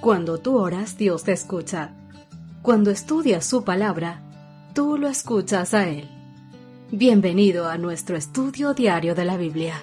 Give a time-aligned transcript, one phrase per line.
[0.00, 1.92] cuando tú oras, Dios te escucha.
[2.62, 4.20] Cuando estudias su palabra,
[4.74, 6.08] tú lo escuchas a Él.
[6.90, 9.74] Bienvenido a nuestro estudio diario de la Biblia.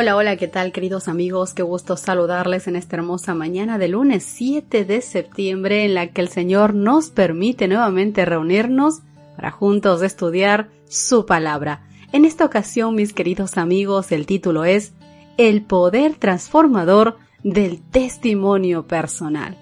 [0.00, 1.54] Hola, hola, ¿qué tal queridos amigos?
[1.54, 6.20] Qué gusto saludarles en esta hermosa mañana de lunes 7 de septiembre en la que
[6.20, 9.00] el Señor nos permite nuevamente reunirnos
[9.34, 11.82] para juntos estudiar su palabra.
[12.12, 14.92] En esta ocasión, mis queridos amigos, el título es
[15.36, 19.58] El poder transformador del testimonio personal.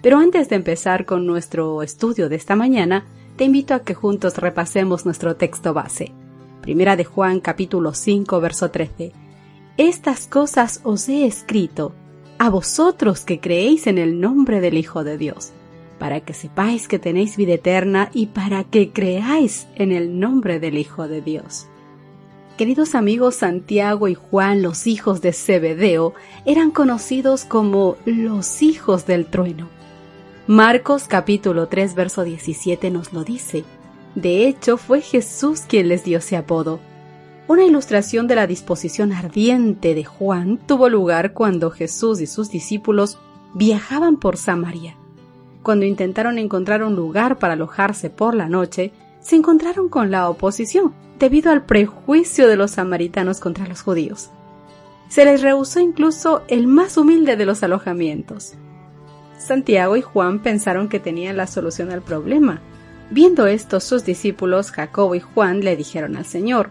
[0.00, 4.36] Pero antes de empezar con nuestro estudio de esta mañana, te invito a que juntos
[4.36, 6.12] repasemos nuestro texto base.
[6.62, 9.25] Primera de Juan capítulo 5 verso 13
[9.76, 11.92] estas cosas os he escrito
[12.38, 15.52] a vosotros que creéis en el nombre del Hijo de Dios,
[15.98, 20.78] para que sepáis que tenéis vida eterna y para que creáis en el nombre del
[20.78, 21.66] Hijo de Dios.
[22.56, 26.14] Queridos amigos, Santiago y Juan, los hijos de Zebedeo,
[26.46, 29.68] eran conocidos como los hijos del trueno.
[30.46, 33.64] Marcos capítulo 3 verso 17 nos lo dice.
[34.14, 36.80] De hecho, fue Jesús quien les dio ese apodo.
[37.48, 43.20] Una ilustración de la disposición ardiente de Juan tuvo lugar cuando Jesús y sus discípulos
[43.54, 44.96] viajaban por Samaria.
[45.62, 50.92] Cuando intentaron encontrar un lugar para alojarse por la noche, se encontraron con la oposición
[51.20, 54.30] debido al prejuicio de los samaritanos contra los judíos.
[55.08, 58.54] Se les rehusó incluso el más humilde de los alojamientos.
[59.38, 62.60] Santiago y Juan pensaron que tenían la solución al problema.
[63.12, 66.70] Viendo esto, sus discípulos Jacobo y Juan le dijeron al Señor,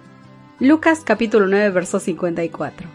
[0.60, 2.88] Lucas capítulo 9 verso 54.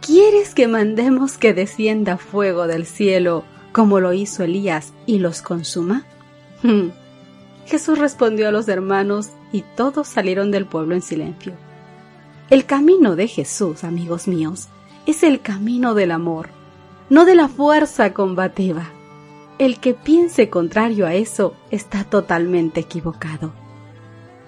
[0.00, 6.04] ¿Quieres que mandemos que descienda fuego del cielo como lo hizo Elías y los consuma?
[6.64, 6.88] Hmm.
[7.66, 11.52] Jesús respondió a los hermanos y todos salieron del pueblo en silencio.
[12.50, 14.66] El camino de Jesús, amigos míos,
[15.06, 16.48] es el camino del amor,
[17.08, 18.90] no de la fuerza combativa.
[19.58, 23.52] El que piense contrario a eso está totalmente equivocado.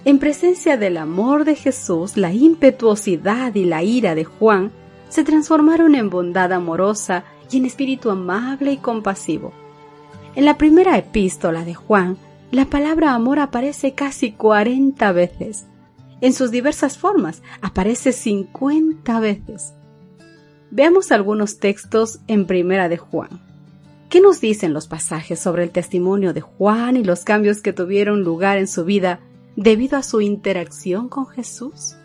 [0.07, 4.71] En presencia del amor de Jesús, la impetuosidad y la ira de Juan
[5.09, 9.53] se transformaron en bondad amorosa y en espíritu amable y compasivo.
[10.37, 12.19] En la primera epístola de Juan,
[12.53, 15.67] la palabra amor aparece casi 40 veces.
[16.21, 19.75] En sus diversas formas aparece 50 veces.
[20.71, 23.43] Veamos algunos textos en primera de Juan.
[24.09, 28.23] ¿Qué nos dicen los pasajes sobre el testimonio de Juan y los cambios que tuvieron
[28.23, 29.19] lugar en su vida
[29.57, 31.97] debido a su interacción con Jesús?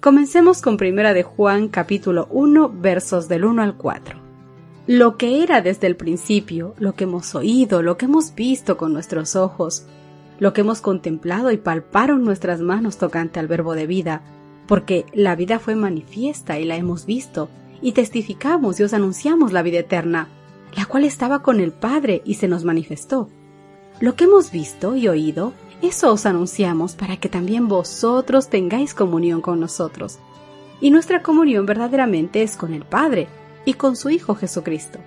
[0.00, 4.18] Comencemos con Primera de Juan capítulo 1 versos del 1 al 4.
[4.86, 8.92] Lo que era desde el principio, lo que hemos oído, lo que hemos visto con
[8.92, 9.84] nuestros ojos,
[10.38, 14.22] lo que hemos contemplado y palparon nuestras manos tocante al verbo de vida,
[14.66, 17.48] porque la vida fue manifiesta y la hemos visto,
[17.82, 20.28] y testificamos y os anunciamos la vida eterna,
[20.74, 23.28] la cual estaba con el Padre y se nos manifestó.
[24.00, 29.40] Lo que hemos visto y oído, eso os anunciamos para que también vosotros tengáis comunión
[29.40, 30.18] con nosotros.
[30.80, 33.28] Y nuestra comunión verdaderamente es con el Padre
[33.64, 34.98] y con su Hijo Jesucristo.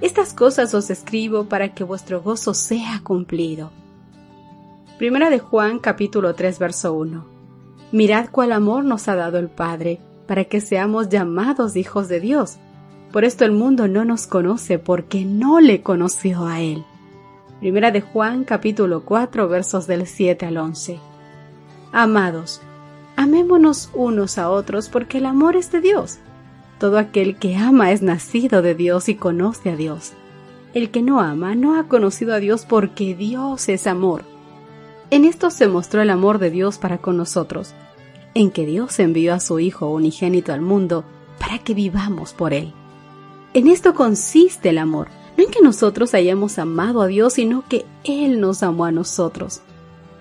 [0.00, 3.70] Estas cosas os escribo para que vuestro gozo sea cumplido.
[4.98, 7.24] Primera de Juan capítulo 3 verso 1.
[7.92, 12.58] Mirad cuál amor nos ha dado el Padre, para que seamos llamados hijos de Dios.
[13.12, 16.84] Por esto el mundo no nos conoce porque no le conoció a Él.
[17.62, 20.98] Primera de Juan capítulo 4 versos del 7 al 11.
[21.92, 22.60] Amados,
[23.14, 26.18] amémonos unos a otros porque el amor es de Dios.
[26.80, 30.12] Todo aquel que ama es nacido de Dios y conoce a Dios.
[30.74, 34.24] El que no ama no ha conocido a Dios porque Dios es amor.
[35.10, 37.74] En esto se mostró el amor de Dios para con nosotros,
[38.34, 41.04] en que Dios envió a su Hijo unigénito al mundo
[41.38, 42.72] para que vivamos por Él.
[43.54, 45.06] En esto consiste el amor,
[45.36, 49.62] no en que nosotros hayamos amado a Dios, sino que Él nos amó a nosotros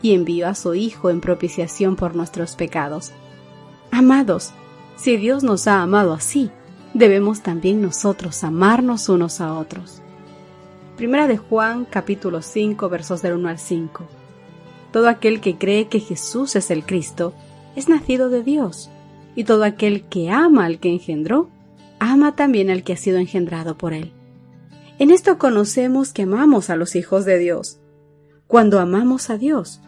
[0.01, 3.11] y envió a su Hijo en propiciación por nuestros pecados.
[3.91, 4.51] Amados,
[4.95, 6.49] si Dios nos ha amado así,
[6.93, 10.01] debemos también nosotros amarnos unos a otros.
[10.97, 14.07] Primera de Juan capítulo 5 versos del 1 al 5.
[14.91, 17.33] Todo aquel que cree que Jesús es el Cristo
[17.75, 18.89] es nacido de Dios,
[19.35, 21.49] y todo aquel que ama al que engendró,
[21.99, 24.11] ama también al que ha sido engendrado por él.
[25.01, 27.80] En esto conocemos que amamos a los hijos de Dios,
[28.45, 29.81] cuando amamos a Dios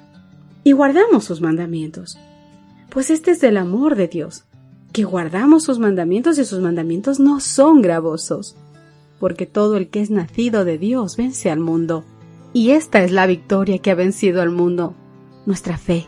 [0.64, 2.18] y guardamos sus mandamientos.
[2.90, 4.46] Pues este es el amor de Dios,
[4.92, 8.56] que guardamos sus mandamientos y sus mandamientos no son gravosos,
[9.20, 12.04] porque todo el que es nacido de Dios vence al mundo.
[12.52, 14.96] Y esta es la victoria que ha vencido al mundo,
[15.46, 16.08] nuestra fe.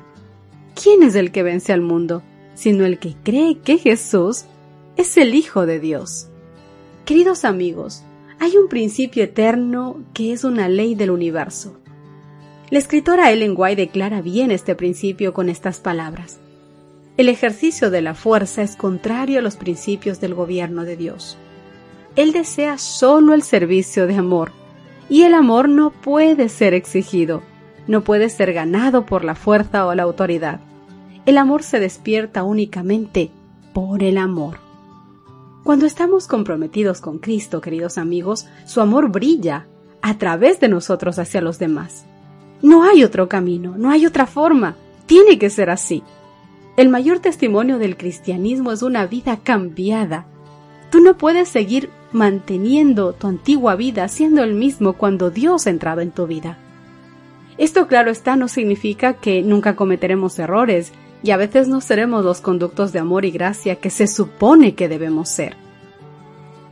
[0.73, 2.23] ¿Quién es el que vence al mundo?
[2.55, 4.45] Sino el que cree que Jesús
[4.97, 6.29] es el Hijo de Dios.
[7.05, 8.03] Queridos amigos,
[8.39, 11.79] hay un principio eterno que es una ley del universo.
[12.69, 16.39] La escritora Ellen White declara bien este principio con estas palabras.
[17.17, 21.37] El ejercicio de la fuerza es contrario a los principios del gobierno de Dios.
[22.15, 24.51] Él desea solo el servicio de amor,
[25.09, 27.43] y el amor no puede ser exigido,
[27.87, 30.59] no puede ser ganado por la fuerza o la autoridad.
[31.25, 33.31] El amor se despierta únicamente
[33.73, 34.64] por el amor.
[35.65, 39.65] Cuando estamos comprometidos con Cristo, queridos amigos, su amor brilla
[40.03, 42.05] a través de nosotros hacia los demás.
[42.61, 44.75] No hay otro camino, no hay otra forma,
[45.07, 46.03] tiene que ser así.
[46.77, 50.27] El mayor testimonio del cristianismo es una vida cambiada.
[50.91, 56.01] Tú no puedes seguir manteniendo tu antigua vida siendo el mismo cuando Dios ha entrado
[56.01, 56.59] en tu vida.
[57.57, 60.91] Esto claro está no significa que nunca cometeremos errores
[61.25, 64.87] y a veces no seremos los conductos de amor y gracia que se supone que
[64.87, 65.57] debemos ser.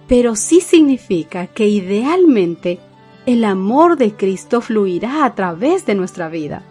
[0.08, 2.80] Pero sí significa que idealmente
[3.26, 6.62] el amor de Cristo fluirá a través de nuestra vida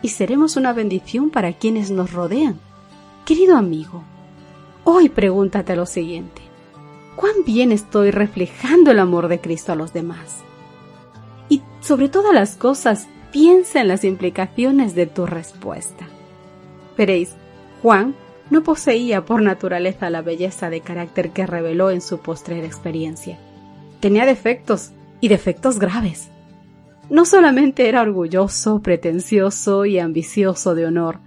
[0.00, 2.58] y seremos una bendición para quienes nos rodean.
[3.26, 4.02] Querido amigo,
[4.84, 6.40] hoy pregúntate lo siguiente.
[7.16, 10.38] ¿Cuán bien estoy reflejando el amor de Cristo a los demás?
[11.50, 16.08] Y sobre todas las cosas, piensa en las implicaciones de tu respuesta.
[16.96, 17.34] Veréis,
[17.82, 18.14] Juan
[18.50, 23.38] no poseía por naturaleza la belleza de carácter que reveló en su postrera experiencia.
[24.00, 26.28] Tenía defectos y defectos graves.
[27.10, 31.20] No solamente era orgulloso, pretencioso y ambicioso de honor,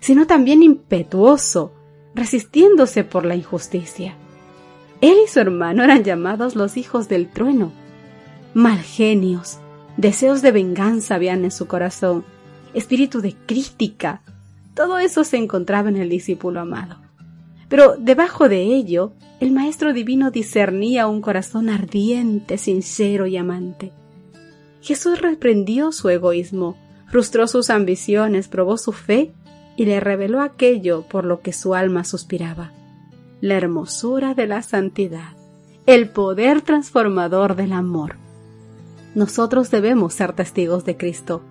[0.00, 1.72] sino también impetuoso,
[2.14, 4.16] resistiéndose por la injusticia.
[5.00, 7.72] Él y su hermano eran llamados los hijos del trueno.
[8.54, 9.58] Mal genios,
[9.96, 12.24] deseos de venganza habían en su corazón,
[12.74, 14.22] espíritu de crítica,
[14.78, 16.98] todo eso se encontraba en el discípulo amado.
[17.68, 23.90] Pero debajo de ello, el Maestro Divino discernía un corazón ardiente, sincero y amante.
[24.80, 26.76] Jesús reprendió su egoísmo,
[27.08, 29.32] frustró sus ambiciones, probó su fe
[29.74, 32.70] y le reveló aquello por lo que su alma suspiraba,
[33.40, 35.32] la hermosura de la santidad,
[35.86, 38.14] el poder transformador del amor.
[39.16, 41.42] Nosotros debemos ser testigos de Cristo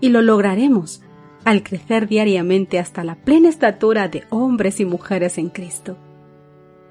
[0.00, 1.02] y lo lograremos
[1.44, 5.96] al crecer diariamente hasta la plena estatura de hombres y mujeres en Cristo.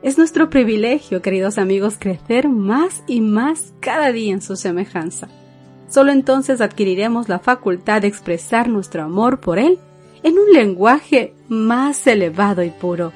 [0.04, 5.30] Es nuestro privilegio, queridos amigos, crecer más y más cada día en su semejanza.
[5.88, 9.80] Solo entonces adquiriremos la facultad de expresar nuestro amor por Él
[10.24, 13.14] en un lenguaje más elevado y puro,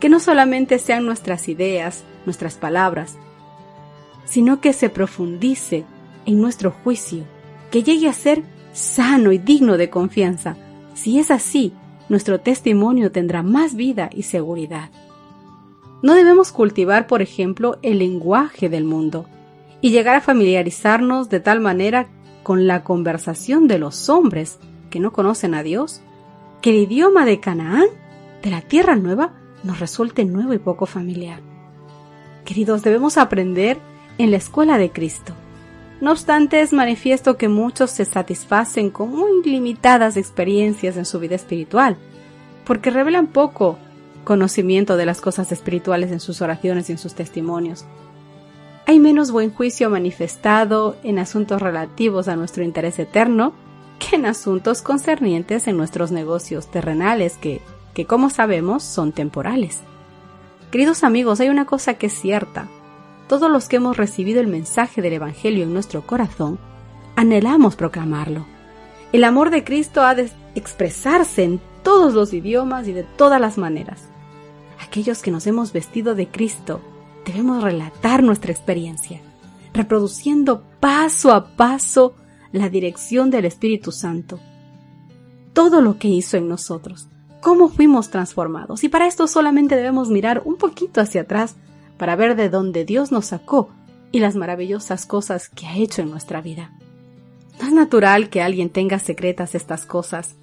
[0.00, 3.16] que no solamente sean nuestras ideas, nuestras palabras,
[4.24, 5.84] sino que se profundice
[6.24, 7.24] en nuestro juicio,
[7.70, 8.42] que llegue a ser
[8.72, 10.56] sano y digno de confianza.
[10.96, 11.74] Si es así,
[12.08, 14.90] nuestro testimonio tendrá más vida y seguridad.
[16.02, 19.26] No debemos cultivar, por ejemplo, el lenguaje del mundo
[19.82, 22.08] y llegar a familiarizarnos de tal manera
[22.42, 26.00] con la conversación de los hombres que no conocen a Dios
[26.62, 27.86] que el idioma de Canaán,
[28.42, 29.34] de la tierra nueva,
[29.64, 31.40] nos resulte nuevo y poco familiar.
[32.46, 33.78] Queridos, debemos aprender
[34.16, 35.34] en la escuela de Cristo.
[36.00, 41.36] No obstante, es manifiesto que muchos se satisfacen con muy limitadas experiencias en su vida
[41.36, 41.96] espiritual,
[42.64, 43.78] porque revelan poco
[44.24, 47.86] conocimiento de las cosas espirituales en sus oraciones y en sus testimonios.
[48.86, 53.54] Hay menos buen juicio manifestado en asuntos relativos a nuestro interés eterno
[53.98, 57.62] que en asuntos concernientes en nuestros negocios terrenales que,
[57.94, 59.80] que como sabemos son temporales.
[60.70, 62.68] Queridos amigos, hay una cosa que es cierta.
[63.28, 66.58] Todos los que hemos recibido el mensaje del Evangelio en nuestro corazón,
[67.16, 68.46] anhelamos proclamarlo.
[69.12, 73.58] El amor de Cristo ha de expresarse en todos los idiomas y de todas las
[73.58, 74.08] maneras.
[74.80, 76.80] Aquellos que nos hemos vestido de Cristo
[77.24, 79.20] debemos relatar nuestra experiencia,
[79.72, 82.14] reproduciendo paso a paso
[82.52, 84.38] la dirección del Espíritu Santo.
[85.52, 87.08] Todo lo que hizo en nosotros,
[87.40, 88.84] cómo fuimos transformados.
[88.84, 91.56] Y para esto solamente debemos mirar un poquito hacia atrás
[91.96, 93.70] para ver de dónde Dios nos sacó
[94.12, 96.72] y las maravillosas cosas que ha hecho en nuestra vida.
[97.60, 100.36] No es natural que alguien tenga secretas estas cosas.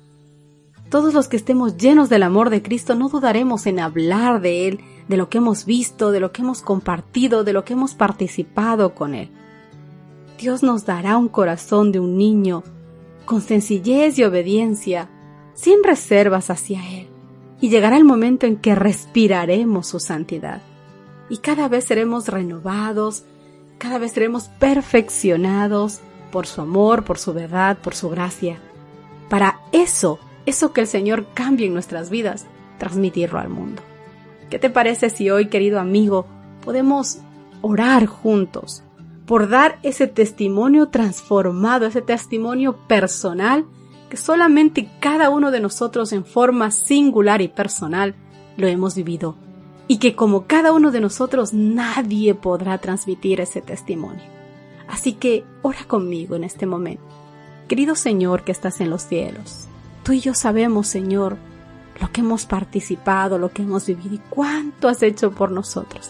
[0.89, 4.79] Todos los que estemos llenos del amor de Cristo no dudaremos en hablar de Él,
[5.07, 8.93] de lo que hemos visto, de lo que hemos compartido, de lo que hemos participado
[8.93, 9.31] con Él.
[10.37, 12.63] Dios nos dará un corazón de un niño,
[13.25, 15.09] con sencillez y obediencia,
[15.53, 17.07] sin reservas hacia Él,
[17.61, 20.61] y llegará el momento en que respiraremos su santidad,
[21.33, 23.23] y cada vez seremos renovados,
[23.79, 25.99] cada vez seremos perfeccionados
[26.31, 28.59] por su amor, por su verdad, por su gracia.
[29.31, 32.45] Para eso, eso que el Señor cambie en nuestras vidas,
[32.77, 33.81] transmitirlo al mundo.
[34.51, 36.27] ¿Qué te parece si hoy, querido amigo,
[36.63, 37.17] podemos
[37.61, 38.83] orar juntos
[39.25, 43.65] por dar ese testimonio transformado, ese testimonio personal
[44.11, 48.13] que solamente cada uno de nosotros en forma singular y personal
[48.55, 49.35] lo hemos vivido
[49.87, 54.23] y que como cada uno de nosotros nadie podrá transmitir ese testimonio.
[54.87, 57.03] Así que ora conmigo en este momento.
[57.67, 59.67] Querido Señor que estás en los cielos,
[60.03, 61.37] tú y yo sabemos, Señor,
[61.99, 66.09] lo que hemos participado, lo que hemos vivido y cuánto has hecho por nosotros.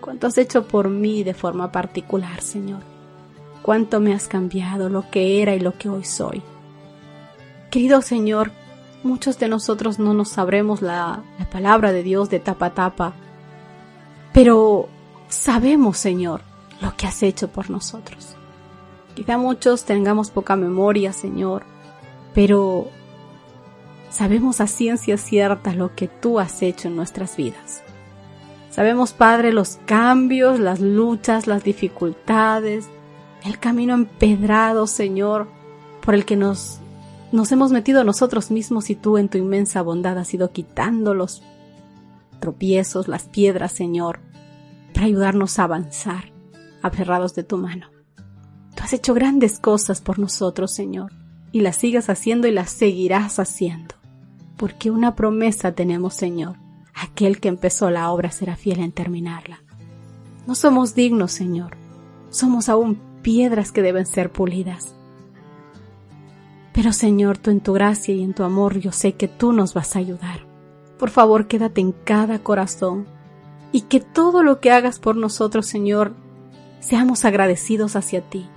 [0.00, 2.82] Cuánto has hecho por mí de forma particular, Señor.
[3.62, 6.42] Cuánto me has cambiado lo que era y lo que hoy soy.
[7.70, 8.50] Querido Señor,
[9.02, 13.12] muchos de nosotros no nos sabremos la, la palabra de Dios de tapa a tapa,
[14.32, 14.88] pero
[15.28, 16.42] sabemos, Señor,
[16.80, 18.36] lo que has hecho por nosotros.
[19.14, 21.64] Quizá muchos tengamos poca memoria, Señor,
[22.34, 22.88] pero
[24.10, 27.82] sabemos a ciencia cierta lo que tú has hecho en nuestras vidas.
[28.70, 32.88] Sabemos, Padre, los cambios, las luchas, las dificultades,
[33.44, 35.48] el camino empedrado, Señor,
[36.00, 36.78] por el que nos,
[37.32, 41.42] nos hemos metido nosotros mismos y tú en tu inmensa bondad has ido quitando los
[42.40, 44.20] tropiezos, las piedras, Señor,
[44.94, 46.32] para ayudarnos a avanzar,
[46.82, 47.88] aferrados de tu mano.
[48.74, 51.12] Tú has hecho grandes cosas por nosotros, Señor,
[51.52, 54.00] y las sigas haciendo y las seguirás haciendo
[54.60, 56.56] porque una promesa tenemos, Señor.
[56.94, 59.62] Aquel que empezó la obra será fiel en terminarla.
[60.46, 61.78] No somos dignos, Señor.
[62.28, 64.94] Somos aún piedras que deben ser pulidas.
[66.80, 69.74] Pero, Señor, tú en tu gracia y en tu amor yo sé que tú nos
[69.74, 70.46] vas a ayudar.
[70.98, 73.04] Por favor, quédate en cada corazón
[73.70, 76.14] y que todo lo que hagas por nosotros, Señor,
[76.78, 78.48] seamos agradecidos hacia ti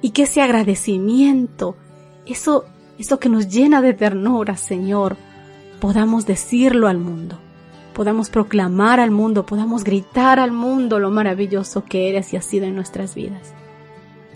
[0.00, 1.76] y que ese agradecimiento,
[2.24, 2.64] eso,
[2.98, 5.18] eso que nos llena de ternura, Señor,
[5.78, 7.38] podamos decirlo al mundo,
[7.92, 12.64] podamos proclamar al mundo, podamos gritar al mundo lo maravilloso que eres y has sido
[12.64, 13.52] en nuestras vidas.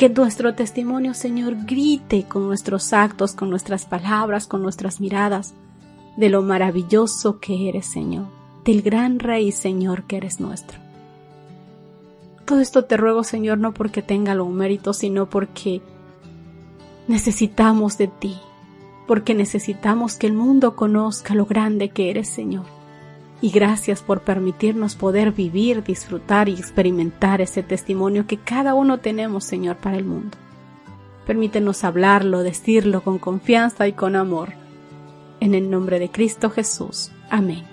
[0.00, 5.52] Que nuestro testimonio, Señor, grite con nuestros actos, con nuestras palabras, con nuestras miradas,
[6.16, 8.24] de lo maravilloso que eres, Señor,
[8.64, 10.78] del gran Rey, Señor, que eres nuestro.
[12.46, 15.82] Todo esto te ruego, Señor, no porque tenga algún mérito, sino porque
[17.06, 18.38] necesitamos de ti,
[19.06, 22.79] porque necesitamos que el mundo conozca lo grande que eres, Señor.
[23.42, 29.44] Y gracias por permitirnos poder vivir, disfrutar y experimentar ese testimonio que cada uno tenemos,
[29.44, 30.36] Señor, para el mundo.
[31.26, 34.50] Permítenos hablarlo, decirlo con confianza y con amor.
[35.40, 37.12] En el nombre de Cristo Jesús.
[37.30, 37.64] Amén.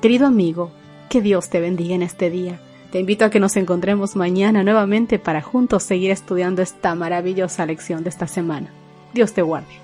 [0.00, 0.70] Querido amigo,
[1.08, 2.60] que Dios te bendiga en este día.
[2.92, 8.04] Te invito a que nos encontremos mañana nuevamente para juntos seguir estudiando esta maravillosa lección
[8.04, 8.70] de esta semana.
[9.12, 9.83] Dios te guarde.